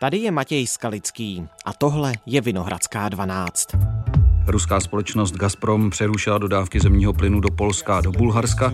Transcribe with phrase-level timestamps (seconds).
[0.00, 3.68] Tady je Matěj Skalický a tohle je Vinohradská 12.
[4.46, 8.72] Ruská společnost Gazprom přerušila dodávky zemního plynu do Polska a do Bulharska.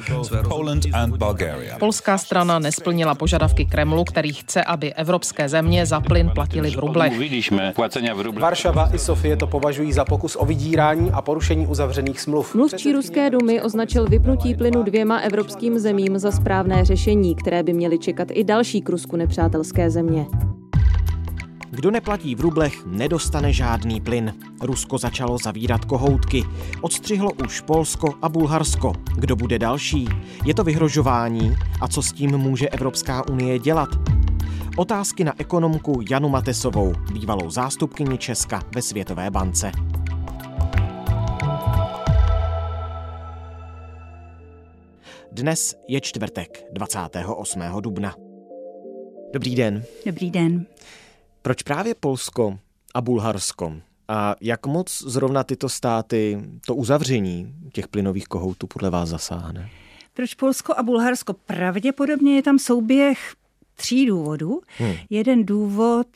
[1.79, 7.12] Polská strana nesplnila požadavky Kremlu, který chce, aby evropské země za plyn platili v rublech.
[8.32, 12.55] Varšava i Sofie to považují za pokus o vydírání a porušení uzavřených smluv.
[12.55, 17.98] Mluvčí ruské dumy označil vypnutí plynu dvěma evropským zemím za správné řešení, které by měly
[17.98, 20.27] čekat i další k Rusku nepřátelské země.
[21.80, 24.34] Kdo neplatí v rublech, nedostane žádný plyn.
[24.62, 26.44] Rusko začalo zavírat kohoutky.
[26.80, 28.93] Odstřihlo už Polsko a Bulharsko.
[29.16, 30.08] Kdo bude další?
[30.44, 31.54] Je to vyhrožování?
[31.80, 33.88] A co s tím může Evropská unie dělat?
[34.77, 39.72] Otázky na ekonomku Janu Matesovou, bývalou zástupkyni Česka ve Světové bance.
[45.33, 47.60] Dnes je čtvrtek, 28.
[47.80, 48.14] dubna.
[49.33, 49.83] Dobrý den.
[50.06, 50.66] Dobrý den.
[51.42, 52.58] Proč právě Polsko
[52.94, 53.72] a Bulharsko?
[54.08, 59.70] A jak moc zrovna tyto státy to uzavření těch plynových kohoutů podle vás zasáhne?
[60.14, 61.33] Proč Polsko a Bulharsko?
[61.33, 63.34] Pravděpodobně je tam souběh
[63.74, 64.61] tří důvodů.
[64.78, 64.94] Hmm.
[65.11, 66.06] Jeden důvod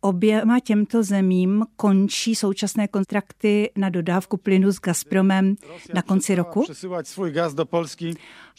[0.00, 5.56] Oběma těmto zemím končí současné kontrakty na dodávku plynu s Gazpromem
[5.94, 6.64] na konci roku.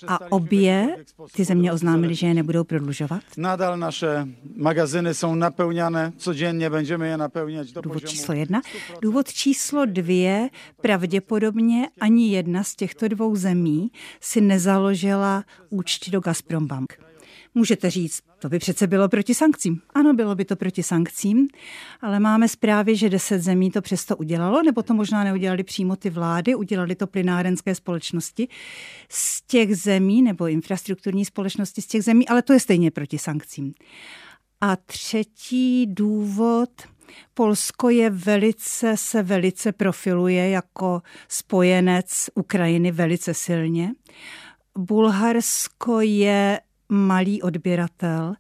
[0.07, 0.95] A obě
[1.35, 3.21] ty země oznámily, že je nebudou prodlužovat.
[3.37, 7.67] Nadal naše magaziny jsou naplňané, codenně budeme je naplňovat.
[7.83, 8.61] Důvod číslo jedna.
[9.01, 10.49] Důvod číslo dvě,
[10.81, 17.08] pravděpodobně ani jedna z těchto dvou zemí si nezaložila účty do Gazprombank.
[17.55, 19.81] Můžete říct, to by přece bylo proti sankcím.
[19.93, 21.47] Ano, bylo by to proti sankcím,
[22.01, 26.09] ale máme zprávy, že deset zemí to přesto udělalo, nebo to možná neudělali přímo ty
[26.09, 28.47] vlády, udělali to plynárenské společnosti
[29.09, 33.73] z těch zemí, nebo infrastrukturní společnosti z těch zemí, ale to je stejně proti sankcím.
[34.61, 36.69] A třetí důvod,
[37.33, 43.91] Polsko je velice, se velice profiluje jako spojenec Ukrajiny velice silně.
[44.77, 46.59] Bulharsko je
[46.89, 48.33] malý odběratel.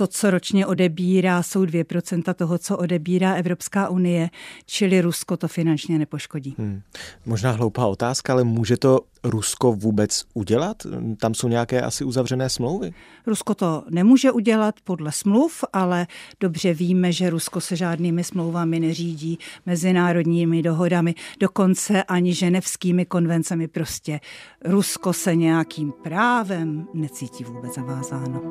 [0.00, 4.30] To, co ročně odebírá, jsou 2% toho, co odebírá Evropská unie,
[4.66, 6.54] čili Rusko to finančně nepoškodí.
[6.58, 6.82] Hmm.
[7.26, 10.76] Možná hloupá otázka, ale může to Rusko vůbec udělat?
[11.16, 12.92] Tam jsou nějaké asi uzavřené smlouvy?
[13.26, 16.06] Rusko to nemůže udělat podle smluv, ale
[16.40, 23.68] dobře víme, že Rusko se žádnými smlouvami neřídí, mezinárodními dohodami, dokonce ani ženevskými konvencemi.
[23.68, 24.20] Prostě
[24.64, 28.42] Rusko se nějakým právem necítí vůbec zavázáno.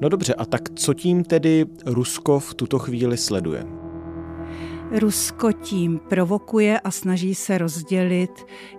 [0.00, 3.66] No dobře, a tak co tím tedy Rusko v tuto chvíli sleduje?
[4.92, 8.30] Rusko tím provokuje a snaží se rozdělit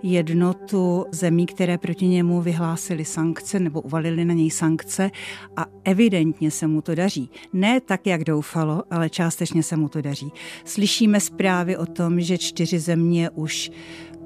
[0.02, 5.10] jednotu zemí, které proti němu vyhlásily sankce nebo uvalili na něj sankce
[5.56, 7.30] a evidentně se mu to daří.
[7.52, 10.32] Ne tak, jak doufalo, ale částečně se mu to daří.
[10.64, 13.70] Slyšíme zprávy o tom, že čtyři země už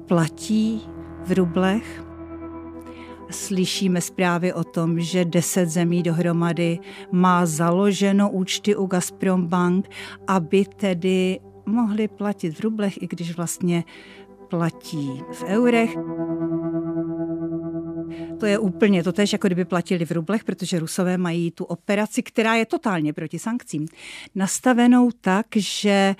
[0.07, 0.81] platí
[1.25, 2.06] v rublech,
[3.31, 6.79] Slyšíme zprávy o tom, že deset zemí dohromady
[7.11, 9.89] má založeno účty u Gazprom Bank,
[10.27, 13.83] aby tedy mohli platit v rublech, i když vlastně
[14.49, 15.95] platí v eurech.
[18.39, 22.23] To je úplně to tež, jako kdyby platili v rublech, protože Rusové mají tu operaci,
[22.23, 23.87] která je totálně proti sankcím,
[24.35, 26.15] nastavenou tak, že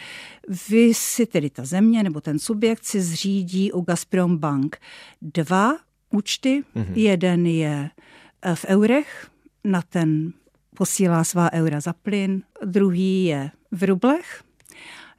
[0.70, 4.78] vy si tedy ta země nebo ten subjekt si zřídí u Gazprom Bank
[5.22, 6.64] dva účty.
[6.76, 6.96] Mm-hmm.
[6.96, 9.30] Jeden je eh, v eurech,
[9.68, 10.34] na ten
[10.78, 13.42] posílá svá eura za plyn, druhý je
[13.72, 14.47] v rublech,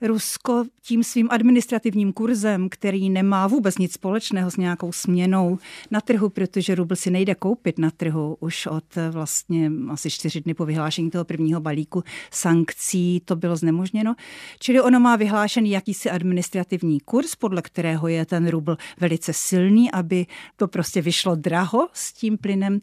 [0.02, 5.58] Rusko tím svým administrativním kurzem, který nemá vůbec nic společného s nějakou směnou
[5.90, 10.54] na trhu, protože rubl si nejde koupit na trhu už od vlastně asi čtyři dny
[10.54, 14.14] po vyhlášení toho prvního balíku sankcí, to bylo znemožněno.
[14.58, 20.26] Čili ono má vyhlášený jakýsi administrativní kurz, podle kterého je ten rubl velice silný, aby
[20.56, 22.80] to prostě vyšlo draho s tím plynem,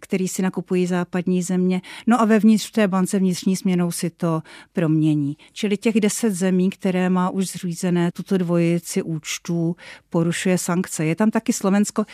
[0.00, 1.80] který si nakupují západní země.
[2.06, 4.42] No a vevnitř v té bance vnitřní směnou si to
[4.72, 5.36] promění.
[5.52, 9.76] Čili těch deset zemí zemí, které má už zřízené tuto dvojici účtů,
[10.10, 11.04] porušuje sankce.
[11.04, 12.04] Je tam taky Slovensko,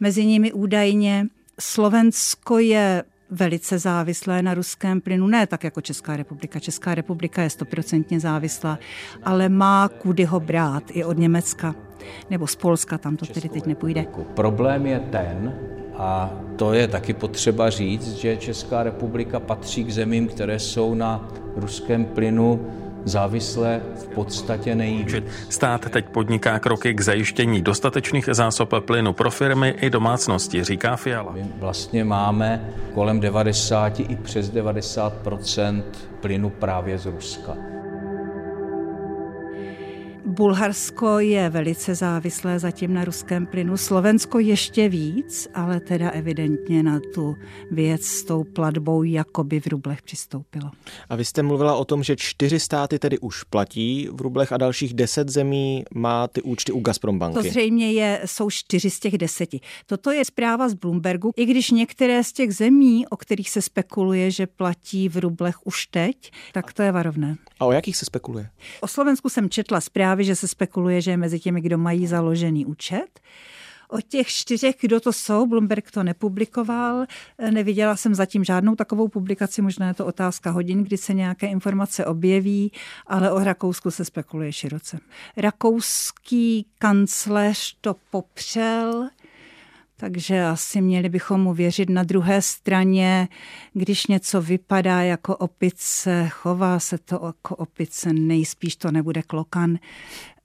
[0.00, 1.26] mezi nimi údajně
[1.60, 6.58] Slovensko je velice závislé na ruském plynu, ne tak jako Česká republika.
[6.58, 8.78] Česká republika je stoprocentně závislá,
[9.22, 11.74] ale má kudy ho brát i od Německa
[12.30, 14.06] nebo z Polska, tam to tedy teď nepůjde.
[14.34, 15.54] Problém je ten,
[15.96, 21.28] a to je taky potřeba říct, že Česká republika patří k zemím, které jsou na
[21.56, 22.66] ruském plynu
[23.04, 25.14] závislé v podstatě nejít.
[25.48, 31.32] Stát teď podniká kroky k zajištění dostatečných zásob plynu pro firmy i domácnosti, říká Fiala.
[31.32, 35.82] My vlastně máme kolem 90 i přes 90%
[36.20, 37.69] plynu právě z Ruska.
[40.26, 47.00] Bulharsko je velice závislé zatím na ruském plynu, Slovensko ještě víc, ale teda evidentně na
[47.14, 47.36] tu
[47.70, 50.70] věc s tou platbou jakoby v rublech přistoupilo.
[51.08, 54.56] A vy jste mluvila o tom, že čtyři státy tedy už platí v rublech a
[54.56, 57.34] dalších deset zemí má ty účty u Gazprom banky.
[57.34, 59.60] To zřejmě je, jsou čtyři z těch deseti.
[59.86, 64.30] Toto je zpráva z Bloombergu, i když některé z těch zemí, o kterých se spekuluje,
[64.30, 67.36] že platí v rublech už teď, tak to je varovné.
[67.60, 68.50] A o jakých se spekuluje?
[68.80, 72.66] O Slovensku jsem četla zprávy, že se spekuluje, že je mezi těmi, kdo mají založený
[72.66, 73.20] účet.
[73.88, 77.06] O těch čtyřech, kdo to jsou, Bloomberg to nepublikoval,
[77.50, 82.06] neviděla jsem zatím žádnou takovou publikaci, možná je to otázka hodin, kdy se nějaké informace
[82.06, 82.72] objeví,
[83.06, 84.98] ale o Rakousku se spekuluje široce.
[85.36, 89.08] Rakouský kancléř to popřel,
[90.00, 93.28] takže asi měli bychom mu věřit na druhé straně,
[93.72, 99.78] když něco vypadá jako opice, chová se to jako opice, nejspíš to nebude klokan.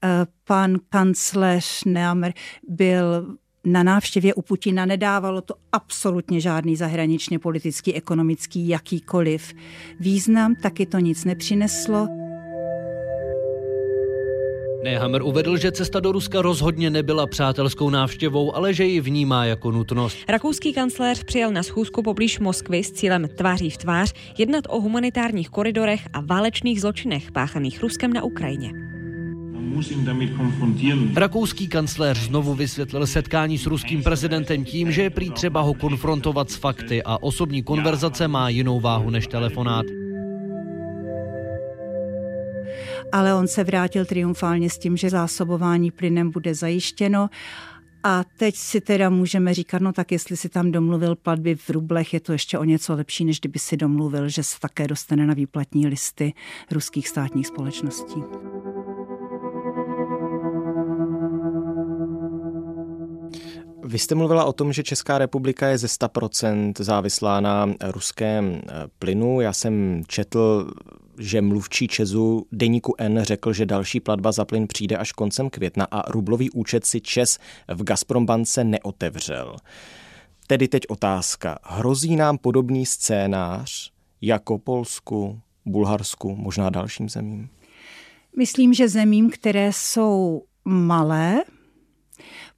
[0.04, 2.34] Eh, pan kancléř Neamer
[2.68, 9.54] byl na návštěvě u Putina nedávalo to absolutně žádný zahraničně politický, ekonomický, jakýkoliv
[10.00, 12.25] význam, taky to nic nepřineslo.
[14.86, 19.72] Nehammer uvedl, že cesta do Ruska rozhodně nebyla přátelskou návštěvou, ale že ji vnímá jako
[19.72, 20.18] nutnost.
[20.30, 25.50] Rakouský kancléř přijel na schůzku poblíž Moskvy s cílem tváří v tvář jednat o humanitárních
[25.50, 28.72] koridorech a válečných zločinech páchaných Ruskem na Ukrajině.
[31.16, 36.52] Rakouský kancléř znovu vysvětlil setkání s ruským prezidentem tím, že je prý třeba ho konfrontovat
[36.52, 40.05] s fakty a osobní konverzace má jinou váhu než telefonát
[43.12, 47.30] ale on se vrátil triumfálně s tím, že zásobování plynem bude zajištěno.
[48.08, 52.14] A teď si teda můžeme říkat, no tak jestli si tam domluvil platby v rublech,
[52.14, 55.34] je to ještě o něco lepší, než kdyby si domluvil, že se také dostane na
[55.34, 56.34] výplatní listy
[56.72, 58.24] ruských státních společností.
[63.84, 68.62] Vy jste mluvila o tom, že Česká republika je ze 100% závislá na ruském
[69.00, 69.42] plynu.
[69.42, 70.72] Já jsem četl
[71.18, 75.88] že mluvčí Česu deníku N řekl, že další platba za plyn přijde až koncem května
[75.92, 79.56] a rublový účet si Čes v Gazprombance neotevřel.
[80.48, 81.58] Tedy teď otázka.
[81.64, 83.92] Hrozí nám podobný scénář
[84.22, 87.50] jako Polsku, Bulharsku, možná dalším zemím?
[88.38, 91.44] Myslím, že zemím, které jsou malé,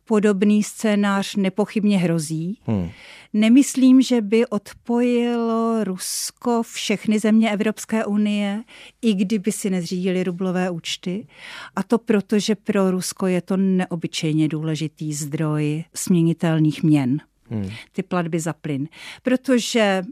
[0.07, 2.59] podobný scénář nepochybně hrozí.
[2.65, 2.89] Hmm.
[3.33, 8.63] Nemyslím, že by odpojilo Rusko všechny země Evropské unie,
[9.01, 11.27] i kdyby si nezřídili rublové účty.
[11.75, 17.21] A to proto, že pro Rusko je to neobyčejně důležitý zdroj směnitelných měn.
[17.49, 17.69] Hmm.
[17.91, 18.87] Ty platby za plyn.
[19.23, 20.03] Protože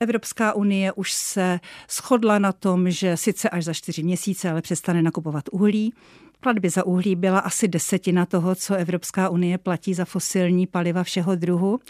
[0.00, 1.60] Evropská unie už se
[1.90, 5.92] shodla na tom, že sice až za čtyři měsíce, ale přestane nakupovat uhlí.
[6.40, 11.34] Platby za uhlí byla asi desetina toho, co Evropská unie platí za fosilní paliva všeho
[11.34, 11.80] druhu.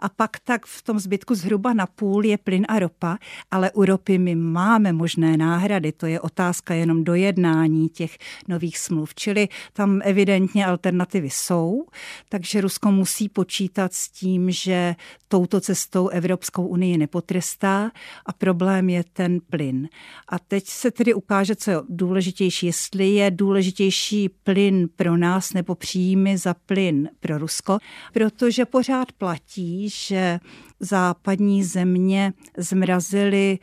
[0.00, 3.18] A pak tak v tom zbytku zhruba na půl je plyn a ropa,
[3.50, 5.92] ale u ropy my máme možné náhrady.
[5.92, 8.18] To je otázka jenom dojednání těch
[8.48, 9.14] nových smluv.
[9.14, 11.84] Čili tam evidentně alternativy jsou,
[12.28, 14.94] takže Rusko musí počítat s tím, že
[15.28, 17.90] touto cestou Evropskou unii nepotrestá
[18.26, 19.88] a problém je ten plyn.
[20.28, 25.52] A teď se tedy ukáže, co je důležitější, jestli je důležitější levnější plyn pro nás
[25.52, 27.78] nebo příjmy za plyn pro Rusko,
[28.12, 30.40] protože pořád platí, že
[30.80, 33.58] západní země zmrazily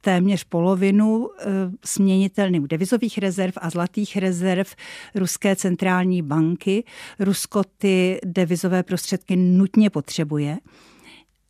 [0.00, 1.44] téměř polovinu eh,
[1.84, 4.66] směnitelných devizových rezerv a zlatých rezerv
[5.14, 6.84] Ruské centrální banky.
[7.18, 10.58] Rusko ty devizové prostředky nutně potřebuje.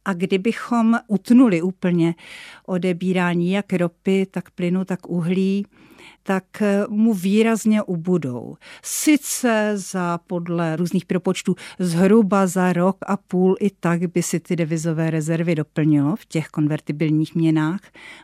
[0.05, 2.15] A kdybychom utnuli úplně
[2.67, 5.67] odebírání jak ropy, tak plynu, tak uhlí,
[6.29, 8.57] tak eh, mu výrazně ubudou.
[8.83, 14.57] Sice za podle různých propočtů zhruba za rok a půl i tak by si ty
[14.57, 17.81] devizové rezervy doplnilo v těch konvertibilních měnách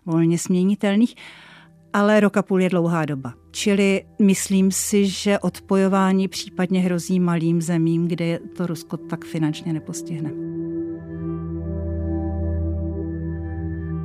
[0.06, 1.14] volně směnitelných,
[1.92, 3.34] ale rok a půl je dlouhá doba.
[3.50, 10.30] Čili myslím si, že odpojování případně hrozí malým zemím, kde to Rusko tak finančně nepostihne.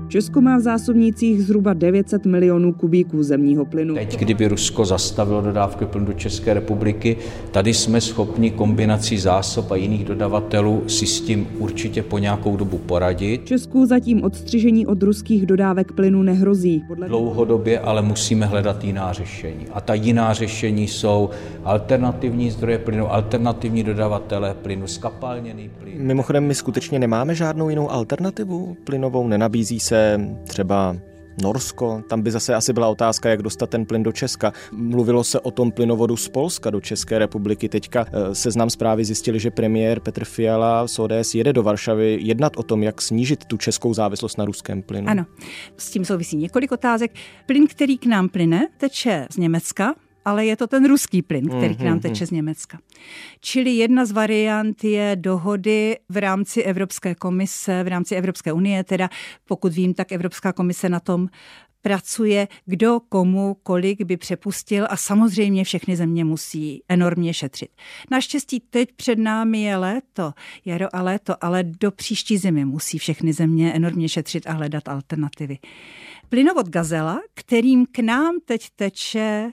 [0.10, 3.96] Česko má v zásobnících zhruba 900 milionů kubíků zemního plynu.
[3.96, 7.18] Teď, kdyby Rusko zastavilo dodávky plynu do České republiky,
[7.52, 12.78] tady jsme schopni kombinací zásob a jiných dodavatelů si s tím určitě po nějakou dobu
[12.78, 13.46] poradit.
[13.46, 16.84] Česku zatím odstřižení od ruských dodávek plynu nehrozí.
[16.88, 17.08] Podle...
[17.08, 19.68] Dlouhodobě ale musíme hledat jiná řešení.
[19.74, 21.30] A ta jiná řešení jsou
[21.64, 25.94] alternativní zdroje plynu, alternativní dodavatele plynu, skapalněný plyn.
[25.98, 29.99] Mimochodem, my skutečně nemáme žádnou jinou alternativu plynovou, nenabízí se
[30.44, 30.96] třeba
[31.42, 34.54] Norsko, tam by zase asi byla otázka, jak dostat ten plyn do Česka.
[34.72, 37.70] Mluvilo se o tom plynovodu z Polska do České republiky.
[37.70, 42.58] Teďka eh, seznam zprávy zjistili, že premiér Petr Fiala z ODS jede do Varšavy jednat
[42.58, 45.10] o tom, jak snížit tu českou závislost na ruském plynu.
[45.10, 45.26] Ano,
[45.78, 47.12] s tím souvisí několik otázek.
[47.46, 49.96] Plyn, který k nám plyne, teče z Německa,
[50.30, 52.80] ale je to ten ruský plyn, který k nám mhm, teče z Německa.
[53.40, 59.10] Čili jedna z variant je dohody v rámci Evropské komise, v rámci Evropské unie, teda
[59.46, 61.28] pokud vím, tak Evropská komise na tom
[61.82, 67.70] pracuje, kdo komu kolik by přepustil a samozřejmě všechny země musí enormně šetřit.
[68.12, 70.34] Naštěstí teď před námi je léto,
[70.66, 75.58] jaro a léto, ale do příští zimy musí všechny země enormně šetřit a hledat alternativy.
[76.30, 79.52] Plynovod Gazela, kterým k nám teď teče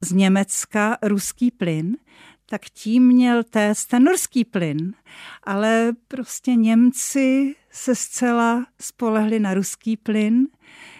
[0.00, 1.96] z Německa ruský plyn,
[2.48, 4.94] tak tím měl tést ten norský plyn.
[5.44, 10.46] Ale prostě Němci se zcela spolehli na ruský plyn,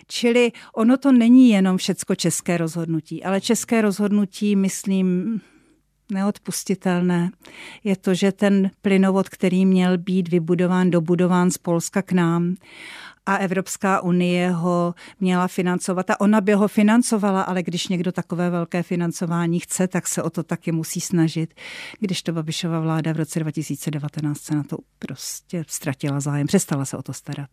[0.09, 5.41] čili ono to není jenom všecko české rozhodnutí, ale české rozhodnutí, myslím,
[6.13, 7.31] neodpustitelné
[7.85, 12.55] je to, že ten plynovod, který měl být vybudován, dobudován z Polska k nám
[13.27, 18.51] a Evropská unie ho měla financovat a ona by ho financovala, ale když někdo takové
[18.51, 21.55] velké financování chce, tak se o to taky musí snažit.
[22.01, 26.97] Když to Babišova vláda v roce 2019 se na to prostě ztratila zájem, přestala se
[26.97, 27.51] o to starat.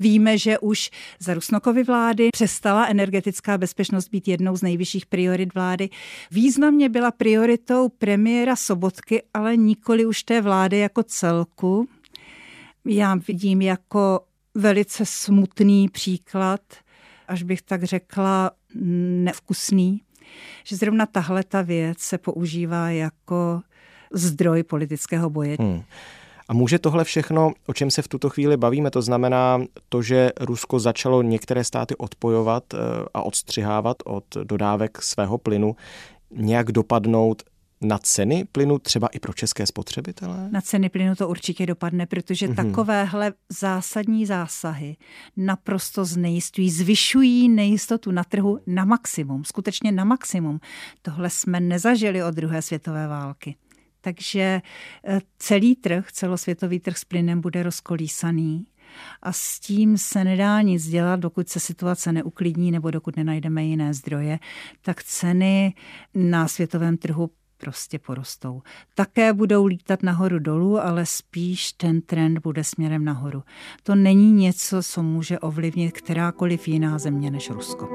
[0.00, 5.88] Víme, že už za Rusnokovy vlády přestala energetická bezpečnost být jednou z nejvyšších priorit vlády.
[6.30, 11.88] Významně byla prioritou premiéra Sobotky, ale nikoli už té vlády jako celku.
[12.84, 14.20] Já vidím jako
[14.56, 16.60] velice smutný příklad,
[17.28, 18.50] až bych tak řekla
[19.24, 20.00] nevkusný,
[20.64, 23.60] že zrovna tahle ta věc se používá jako
[24.12, 25.56] zdroj politického boje.
[25.60, 25.82] Hmm.
[26.48, 30.30] A může tohle všechno, o čem se v tuto chvíli bavíme, to znamená to, že
[30.40, 32.78] Rusko začalo některé státy odpojovat eh,
[33.14, 35.76] a odstřihávat od dodávek svého plynu,
[36.30, 37.42] nějak dopadnout
[37.80, 40.48] na ceny plynu třeba i pro české spotřebitele?
[40.50, 42.54] Na ceny plynu to určitě dopadne, protože mm-hmm.
[42.54, 44.96] takovéhle zásadní zásahy
[45.36, 50.60] naprosto znejistují, zvyšují nejistotu na trhu na maximum, skutečně na maximum.
[51.02, 53.56] Tohle jsme nezažili od druhé světové války.
[54.00, 54.62] Takže
[55.04, 58.66] eh, celý trh, celosvětový trh s plynem bude rozkolísaný
[59.22, 63.94] a s tím se nedá nic dělat, dokud se situace neuklidní nebo dokud nenajdeme jiné
[63.94, 64.38] zdroje,
[64.82, 65.74] tak ceny
[66.14, 68.62] na světovém trhu prostě porostou.
[68.94, 73.42] Také budou lítat nahoru dolů, ale spíš ten trend bude směrem nahoru.
[73.82, 77.88] To není něco, co může ovlivnit kterákoliv jiná země než Rusko.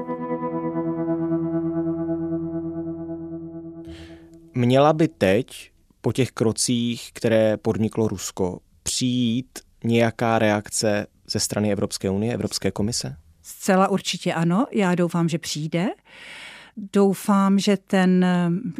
[4.54, 12.10] Měla by teď po těch krocích, které podniklo Rusko, přijít nějaká reakce ze strany Evropské
[12.10, 13.16] unie, Evropské komise?
[13.42, 15.86] Zcela určitě ano, já doufám, že přijde.
[16.76, 18.26] Doufám, že ten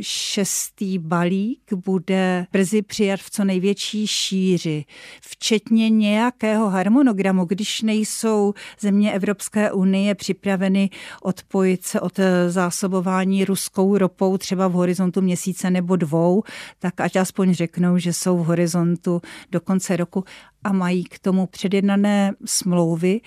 [0.01, 4.85] šestý balík bude brzy přijat v co největší šíři,
[5.21, 10.91] včetně nějakého harmonogramu, když nejsou země Evropské unie připraveny
[11.23, 16.43] odpojit se od zásobování ruskou ropou třeba v horizontu měsíce nebo dvou,
[16.79, 20.25] tak ať aspoň řeknou, že jsou v horizontu do konce roku
[20.65, 23.21] a mají k tomu předjednané smlouvy.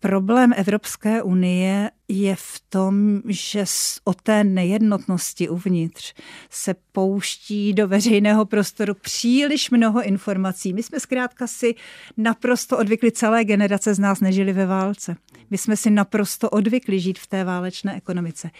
[0.00, 3.64] Problém Evropské unie je v tom, že
[4.04, 6.14] o té nejednotnosti uvnitř
[6.50, 10.72] se pouští do veřejného prostoru příliš mnoho informací.
[10.72, 11.74] My jsme zkrátka si
[12.16, 15.16] naprosto odvykli, celé generace z nás nežili ve válce.
[15.50, 18.50] My jsme si naprosto odvykli žít v té válečné ekonomice.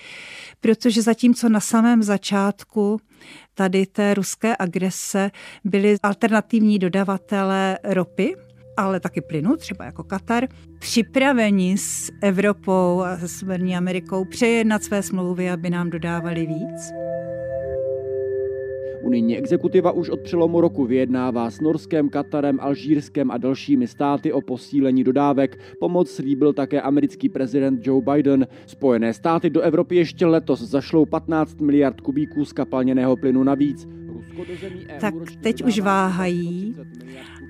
[0.61, 3.01] Protože zatímco na samém začátku
[3.55, 5.31] tady té ruské agrese
[5.65, 8.37] byly alternativní dodavatelé ropy,
[8.81, 15.03] ale taky plynu, třeba jako Katar, připraveni s Evropou a se Severní Amerikou přejednat své
[15.03, 16.93] smlouvy, aby nám dodávali víc?
[19.03, 24.41] Unijní exekutiva už od přelomu roku vyjednává s Norskem, Katarem, Alžírskem a dalšími státy o
[24.41, 25.59] posílení dodávek.
[25.81, 28.47] Pomoc slíbil také americký prezident Joe Biden.
[28.67, 33.89] Spojené státy do Evropy ještě letos zašlou 15 miliard kubíků skapalněného plynu navíc.
[35.01, 36.77] Tak teď už váhají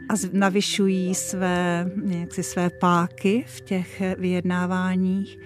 [0.08, 5.38] a navyšují své, jaksi své páky v těch vyjednáváních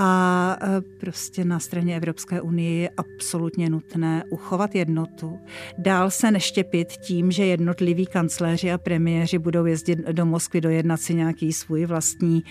[0.00, 5.38] a e, prostě na straně Evropské unie je absolutně nutné uchovat jednotu.
[5.78, 11.14] Dál se neštěpit tím, že jednotliví kancléři a premiéři budou jezdit do Moskvy dojednat si
[11.14, 12.44] nějaký svůj vlastní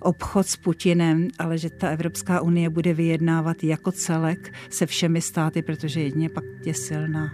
[0.00, 5.62] obchod s Putinem, ale že ta Evropská unie bude vyjednávat jako celek se všemi státy,
[5.62, 7.30] protože jedině pak je silná.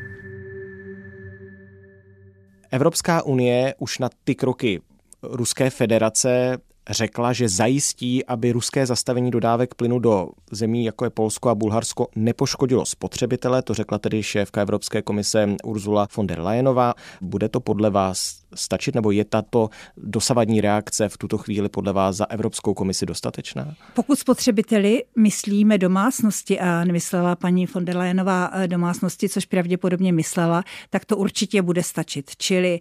[2.76, 4.80] Evropská unie už na ty kroky
[5.22, 6.58] Ruské federace
[6.90, 12.08] řekla, že zajistí, aby ruské zastavení dodávek plynu do zemí, jako je Polsko a Bulharsko,
[12.16, 13.62] nepoškodilo spotřebitele.
[13.62, 16.94] To řekla tedy šéfka Evropské komise Ursula von der Leyenová.
[17.20, 22.16] Bude to podle vás stačit, nebo je tato dosavadní reakce v tuto chvíli podle vás
[22.16, 23.74] za Evropskou komisi dostatečná?
[23.94, 30.64] Pokud spotřebiteli myslíme domácnosti a nemyslela paní von der Leyenová eh, domácnosti, což pravděpodobně myslela,
[30.90, 32.30] tak to určitě bude stačit.
[32.36, 32.80] Čili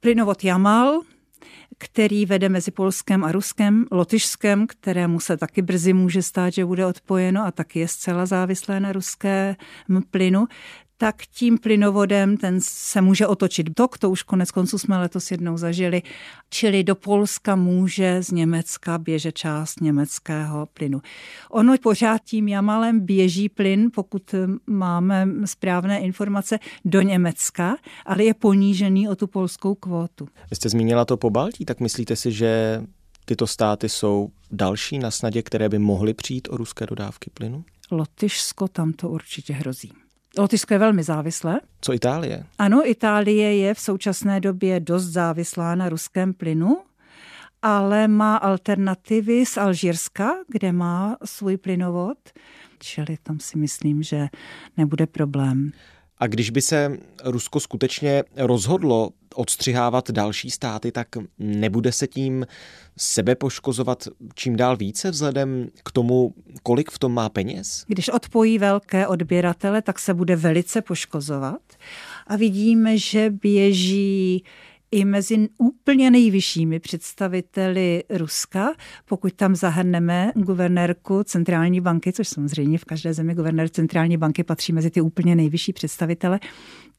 [0.00, 1.00] plynovod Jamal,
[1.84, 6.86] který vede mezi Polskem a Ruskem, Lotyšskem, kterému se taky brzy může stát, že bude
[6.86, 9.56] odpojeno a taky je zcela závislé na ruském
[10.10, 10.46] plynu,
[11.02, 15.56] tak tím plynovodem ten se může otočit tok, to už konec konců jsme letos jednou
[15.56, 16.02] zažili,
[16.50, 21.02] čili do Polska může z Německa běžet část německého plynu.
[21.50, 24.34] Ono pořád tím Jamalem běží plyn, pokud
[24.66, 30.28] máme správné informace, do Německa, ale je ponížený o tu polskou kvótu.
[30.50, 32.82] Vy jste zmínila to po Baltí, tak myslíte si, že
[33.24, 37.64] tyto státy jsou další na snadě, které by mohly přijít o ruské dodávky plynu?
[37.90, 39.92] Lotyšsko tam to určitě hrozí.
[40.38, 41.60] Lotyšsko je velmi závislé.
[41.80, 42.44] Co Itálie?
[42.58, 46.82] Ano, Itálie je v současné době dost závislá na ruském plynu,
[47.62, 52.18] ale má alternativy z Alžírska, kde má svůj plynovod,
[52.78, 54.28] čili tam si myslím, že
[54.76, 55.72] nebude problém.
[56.22, 62.46] A když by se Rusko skutečně rozhodlo odstřihávat další státy, tak nebude se tím
[62.96, 67.84] sebe poškozovat čím dál více vzhledem k tomu, kolik v tom má peněz?
[67.88, 71.62] Když odpojí velké odběratele, tak se bude velice poškozovat.
[72.26, 74.44] A vidíme, že běží
[74.92, 78.72] i mezi úplně nejvyššími představiteli Ruska,
[79.04, 84.72] pokud tam zahrneme guvernérku centrální banky, což samozřejmě v každé zemi guvernér centrální banky patří
[84.72, 86.40] mezi ty úplně nejvyšší představitele,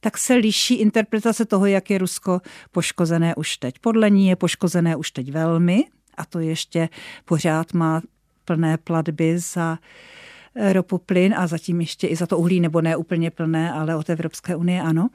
[0.00, 2.40] tak se liší interpretace toho, jak je Rusko
[2.72, 3.74] poškozené už teď.
[3.78, 5.84] Podle ní je poškozené už teď velmi
[6.16, 6.88] a to ještě
[7.24, 8.02] pořád má
[8.44, 9.78] plné platby za
[10.72, 14.10] ropu plyn a zatím ještě i za to uhlí, nebo ne úplně plné, ale od
[14.10, 15.08] Evropské unie ano.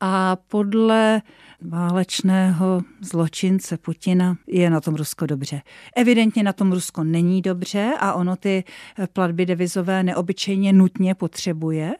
[0.00, 1.22] A podle
[1.60, 5.62] válečného zločince Putina je na tom Rusko dobře.
[5.96, 8.64] Evidentně na tom Rusko není dobře a ono ty
[9.12, 11.94] platby devizové neobyčejně nutně potřebuje.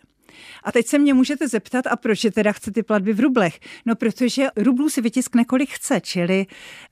[0.64, 3.60] A teď se mě můžete zeptat, a proč je teda chce ty platby v rublech?
[3.86, 6.46] No, protože rublů si vytiskne kolik chce, čili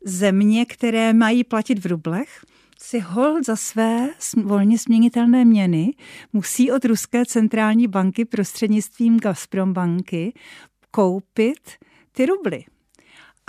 [0.04, 2.44] země, které mají platit v rublech,
[2.80, 4.08] si hold za své
[4.42, 5.94] volně směnitelné měny
[6.32, 10.32] musí od Ruské centrální banky prostřednictvím Gazprom banky
[10.94, 11.70] koupit
[12.12, 12.64] ty rubly.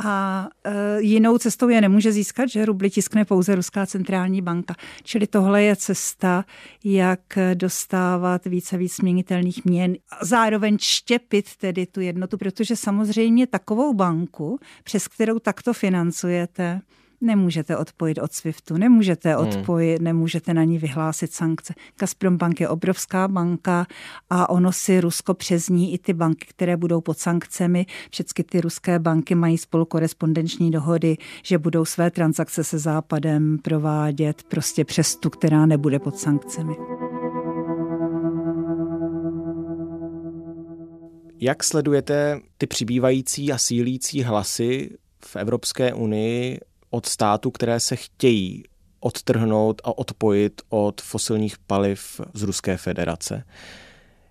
[0.06, 4.76] A e, jinou cestou je nemůže získat, že rubly tiskne pouze Ruská centrální banka.
[5.04, 6.46] Čili tohle je cesta,
[6.84, 7.20] jak
[7.54, 9.96] dostávat více víc směnitelných měn.
[10.12, 16.82] A zároveň štěpit tedy tu jednotu, protože samozřejmě takovou banku, přes kterou takto financujete,
[17.26, 19.48] nemůžete odpojit od SWIFTu, nemůžete hmm.
[19.48, 20.04] odpojit, hmm.
[20.04, 21.74] nemůžete na ní vyhlásit sankce.
[22.00, 23.88] Gazprom bank je obrovská banka
[24.30, 28.62] a ono si Rusko přes ní i ty banky, které budou pod sankcemi, všechny ty
[28.62, 35.16] ruské banky mají spolu korespondenční dohody, že budou své transakce se Západem provádět prostě přes
[35.16, 36.76] tu, která nebude pod sankcemi.
[41.40, 44.90] Jak sledujete ty přibývající a sílící hlasy
[45.26, 46.60] v Evropské unii
[46.90, 48.64] od států, které se chtějí
[49.00, 53.44] odtrhnout a odpojit od fosilních paliv z Ruské federace.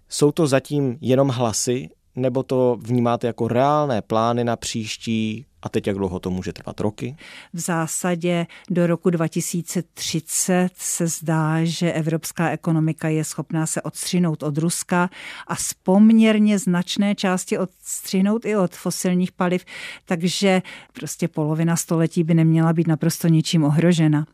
[0.08, 5.86] Jsou to zatím jenom hlasy, nebo to vnímáte jako reálné plány na příští a teď
[5.86, 6.80] jak dlouho to může trvat?
[6.80, 7.16] Roky?
[7.52, 14.58] V zásadě do roku 2030 se zdá, že evropská ekonomika je schopná se odstřinout od
[14.58, 15.10] Ruska
[15.46, 19.64] a z poměrně značné části odstřinout i od fosilních paliv,
[20.04, 24.26] takže prostě polovina století by neměla být naprosto ničím ohrožena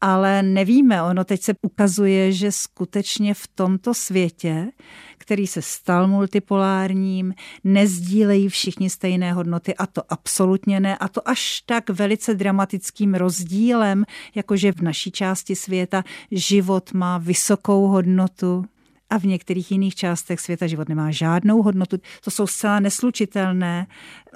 [0.00, 1.02] ale nevíme.
[1.02, 4.70] Ono teď se ukazuje, že skutečně v tomto světě,
[5.18, 7.34] který se stal multipolárním,
[7.64, 10.96] nezdílejí všichni stejné hodnoty a to absolutně ne.
[10.98, 17.86] A to až tak velice dramatickým rozdílem, jakože v naší části světa život má vysokou
[17.86, 18.64] hodnotu
[19.10, 21.96] a v některých jiných částech světa život nemá žádnou hodnotu.
[22.24, 23.86] To jsou zcela neslučitelné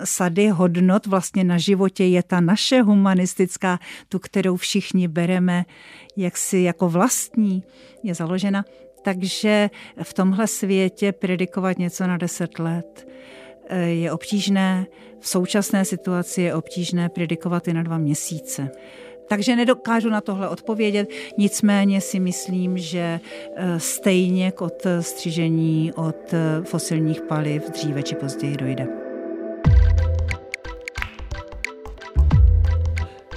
[0.05, 1.07] sady hodnot.
[1.07, 5.65] Vlastně na životě je ta naše humanistická, tu, kterou všichni bereme
[6.17, 7.63] jaksi jako vlastní,
[8.03, 8.65] je založena.
[9.03, 9.71] Takže
[10.03, 13.09] v tomhle světě predikovat něco na deset let
[13.69, 14.87] eh, je obtížné.
[15.21, 18.71] V současné situaci je obtížné predikovat i na dva měsíce.
[19.29, 21.09] Takže nedokážu na tohle odpovědět,
[21.39, 23.21] nicméně si myslím, že
[23.57, 28.89] eh, stejně k odstřižení od eh, fosilních paliv dříve či později dojde.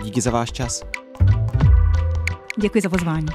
[0.04, 0.84] Díky za váš čas.
[2.58, 3.28] Děkuji za pozvání.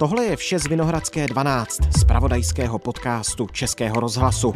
[0.00, 4.54] Tohle je vše z Vinohradské 12, z pravodajského podcastu Českého rozhlasu.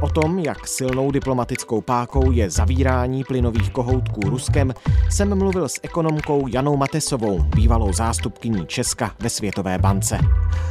[0.00, 4.74] O tom, jak silnou diplomatickou pákou je zavírání plynových kohoutků Ruskem,
[5.10, 10.18] jsem mluvil s ekonomkou Janou Matesovou, bývalou zástupkyní Česka ve Světové bance.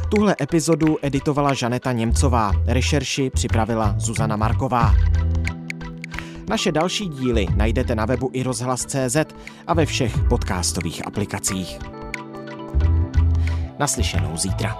[0.08, 4.94] Tuhle epizodu editovala Žaneta Němcová, rešerši připravila Zuzana Marková.
[6.48, 9.16] Naše další díly najdete na webu i rozhlas.cz
[9.66, 11.93] a ve všech podcastových aplikacích.
[13.78, 14.78] Naslyšenou zítra.